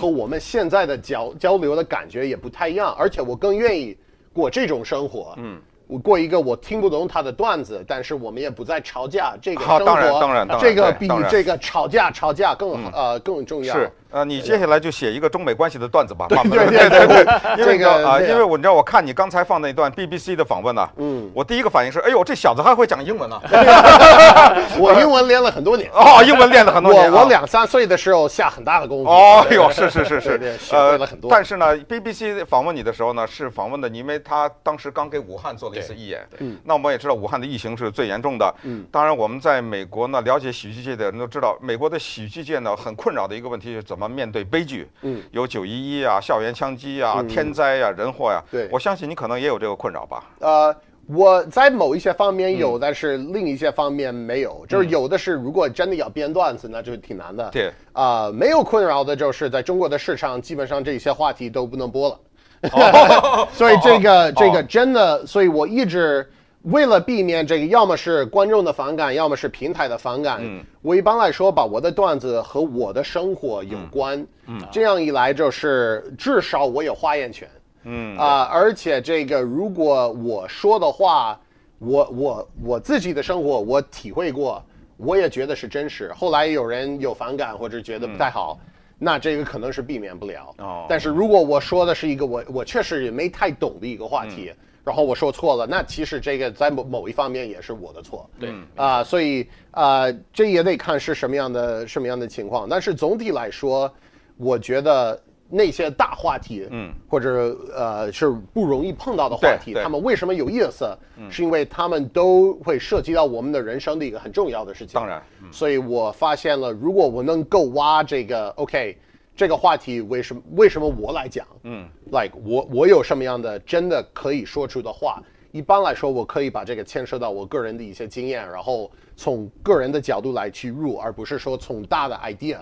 [0.00, 3.96] 和我们现在的交交流的感觉也不太一样，而且我更愿意
[4.32, 5.34] 过这种生活。
[5.38, 9.34] 嗯，我过一个我听不懂他的段子，但是我们也不再吵架。
[9.40, 13.74] 这个生活，当然当然当然，这个比这个吵架吵架更好呃更重要。
[13.74, 13.90] 是。
[14.14, 16.28] 呃，你接下来就写一个中美关系的段子吧。
[16.28, 17.24] 对对对对
[17.56, 23.40] 对，因为啊，因为我你知道，我看你刚才放那段 BBC 的访问呢，嗯，我第一个反应是，哎呦，这小子还会讲英文呢。
[24.78, 25.90] 我英文练了很多年。
[25.92, 27.10] 哦，英文练了很多年。
[27.10, 29.10] 我我两三岁的时候下很大的功夫。
[29.10, 31.28] 哦呦，是是是是，学会了很多。
[31.28, 36.24] 但是呢，BBC 访问你的时候呢，是访问的，因为他当时刚给武汉做了一次义演。
[36.38, 36.56] 嗯。
[36.62, 38.54] 那我们也知道，武汉的疫情是最严重的。
[38.62, 38.86] 嗯。
[38.92, 44.88] 当然，我们在美国呢，了解喜剧界的人都知道，美国的喜剧界呢，很困扰的一个问题是怎么面对悲剧。
[45.02, 48.42] 嗯，有九一一啊，校园枪击啊，天灾呀，人祸呀。
[48.50, 50.24] 对，我相信你可能也有这个困扰吧？
[50.40, 50.74] 呃，
[51.06, 54.64] 我在某一些方面有，但是另一些方面没有。
[54.68, 57.48] 就是有的是，如果真的要编段子，那就挺难的。
[57.50, 63.48] 对，啊，没有困扰的就是在中国的市场，基本上这些话题都不能播了。
[63.52, 66.28] 所以这个这个真的，所以我一直。
[66.64, 77.46] 为了避免这个，要么是观众的反感，要么是平台的反感，嗯，我一般来说把我的段子和我的生活有关，嗯，这样一来就是至少我有发言权，
[77.82, 78.16] 嗯。
[78.16, 81.38] 啊，呃，而且这个如果我说的话，
[81.80, 84.64] 我我我自己的生活我体会过，
[84.96, 86.10] 我也觉得是真实。
[86.14, 90.54] 后来有人有反感或者觉得不太好，嗯，那这个可能是避免不了。
[90.56, 94.50] 哦，但是如果我说的是一个我我确实也没太懂的一个话题。
[94.50, 98.28] 嗯然后我说错了，那其实这个在某某一方面也是我的错。
[98.38, 102.68] 对啊、呃，所以啊、呃，这也得看是什么样的什么样的情况。
[102.68, 103.90] 但是总体来说，
[104.36, 105.18] 我觉得
[105.48, 110.86] 那些大话题，嗯，或者呃是不容易碰到的话题，他们为什么有意思？
[111.16, 114.94] 嗯，是因为他们都会涉及到我们的人生的一个很重要的事情。
[115.00, 118.98] 当然，嗯、所以我发现了，如果我能够挖这个，OK。
[119.36, 121.46] 这个话题为什么为什么我来讲？
[121.64, 125.22] 嗯，like 我我有什么样的真的可以说出的话？
[125.50, 132.58] 一般来说，我可以把这个牵涉到我个人的一些经验，然后从个人的角度来去入，而不是说从大的 idea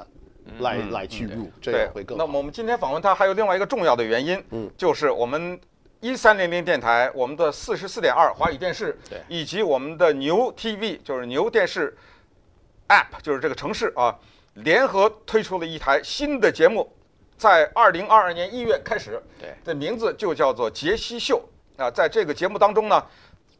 [0.61, 2.25] 来、嗯、来去入，这样会更好。
[2.25, 5.59] 那么我们今天访问他还有另外一个重要的原因，嗯，就是我们
[6.01, 11.95] 一三零零电台、我们的四十四点二华语电视，对，以及我们的牛 TV，就是牛电视。
[12.89, 14.15] App，就是这个城市啊，
[14.55, 16.87] 联合推出了一台新的节目，
[17.39, 21.43] 在二零二二年一月开始，对，这名字就叫做《杰西秀》
[21.83, 21.91] 啊。
[21.91, 23.03] 在这个节目当中呢，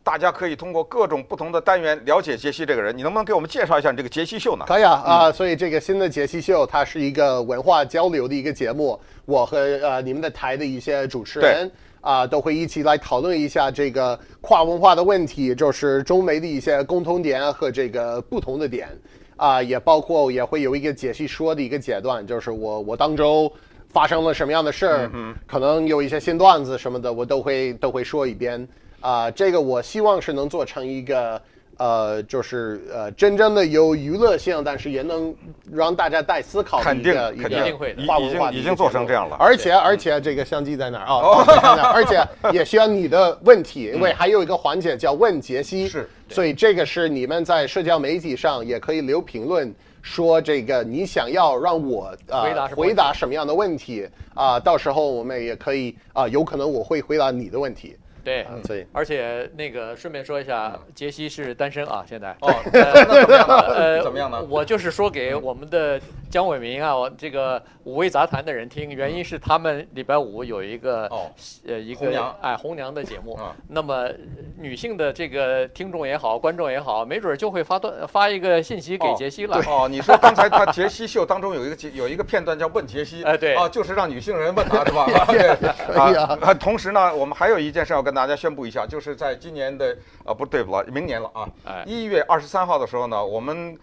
[0.05, 2.97] 大家可以通过各种不同的单元了解杰西这个人。
[2.97, 4.65] 你能不能给我们介绍一下你这个杰西秀呢？
[4.69, 9.01] 可以啊，啊、嗯，所以这个新的杰西秀，它是一个文化交流的一个节目。
[9.25, 18.89] 我和呃你们的台的一些主持人啊、呃，都会一起来讨论一下这个跨文化的问题，就是中美的一些共同点和这个不同的点
[19.37, 23.53] 啊、呃，也包括也会有一个解析说的一个阶段，就是我我当周
[23.89, 28.67] 发生了什么样的事儿、嗯，可能有一些新段子什么的，我都会都会说一遍。
[29.01, 31.41] 啊、呃，这个我希望是能做成一个，
[31.83, 35.35] 呃，就是呃，真正的有娱乐性，但是也能
[35.69, 39.35] 让大家带思考的一个肯定一定会跨文化已经已经做成这样了。
[39.41, 41.13] 而且而且这个相机在哪儿啊？
[41.13, 41.45] 哦、
[41.93, 54.61] 而且也需要你的问题，因为还有一个环节叫问杰西，是，所以这个是你们在社交媒体上也可以留评论，说这个你想要让我呃回答回答什么样的问题啊、呃？
[54.61, 57.97] 到时候我们也可以啊、呃，有可能我会回答你的问题。
[58.25, 63.57] 对，嗯，所以而且那个顺便说一下，杰西是单身啊，现在哦， 那怎么样呢？
[63.75, 64.43] 呃，怎么样呢？
[64.49, 66.01] 我就是说给我们的
[66.33, 71.31] 姜伟民啊，我这个五味杂谈的人听，原因是他们礼拜五有一个哦，
[71.67, 74.09] 呃，一个红娘哎红娘的节目，啊，那么
[74.57, 79.61] 女性的这个听众也好，观众也好，没准就会发段发一个信息给杰西了。
[79.67, 85.07] 哦，你说刚才他杰西秀当中有一个有一个片段叫问杰西， 哎，对，啊，就是让女性人问他， 是吧？
[85.27, 85.49] 对，
[86.17, 88.87] 啊，同时呢，我们还有一件事要跟大家宣布一下。
[88.87, 91.49] 就是在今年的啊，不对了，明年了啊！
[91.85, 93.79] 一月二十三号的时候呢，我们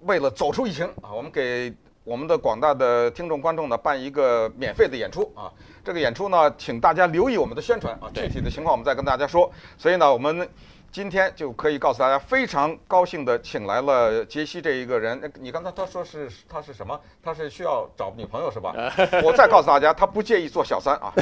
[0.00, 1.72] 为了走出疫情啊，我们给
[2.04, 5.52] 我们的广大的听众观众呢办一个免费的演出啊。
[5.84, 9.50] 这个演出呢，请大家留意我们的宣传啊，具体的情况我们再跟大家说。
[9.76, 10.48] 所以呢，我们。
[10.90, 15.30] 今天就可以告诉大家，非常高兴的请来了杰西这一个人。
[15.38, 16.98] 你刚才他说是他是什么？
[17.22, 18.72] 他是需要找女朋友是吧？
[19.22, 21.12] 我再告诉大家，他不介意做小三啊。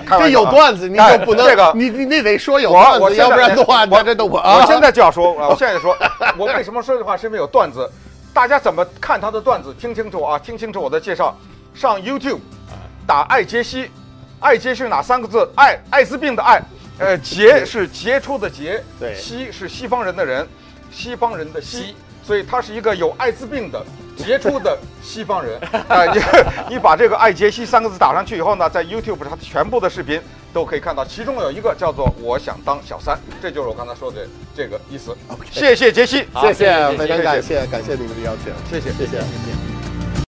[0.18, 5.96] 这有段子，你就不能这个，你你你得说有段子，要不然的话，我这都我我现在就要说，我 现在就说，
[6.38, 7.16] 我为什么说这话？
[7.16, 7.88] 是因为有段子。
[8.32, 9.72] 大家怎么看他的段子？
[9.74, 11.36] 听清楚啊，听清楚我的介绍。
[11.72, 12.40] 上 YouTube
[13.06, 13.90] 打“爱杰西”，
[14.40, 15.48] 爱杰西哪三个字？
[15.54, 16.60] 爱艾滋病的爱。
[16.98, 20.46] 呃， 杰是杰出的杰，对，西是西方人的人，
[20.92, 23.84] 西方人的西，所以他是一个有艾滋病的
[24.16, 25.58] 杰出的 西方人。
[25.60, 26.20] 啊、呃，你
[26.74, 30.20] 你把这个“爱杰西”三个字打上去以后呢，在 YouTube 上全部的视频
[30.52, 34.26] 都可以看到，其中有一个叫做“我想当小三”，这就是我刚才说的
[34.56, 35.16] 这个意思。
[35.28, 35.52] Okay.
[35.52, 39.10] 谢谢杰西，谢谢，非常感谢，感谢你们的邀请，谢谢，谢谢。
[39.10, 39.73] 谢谢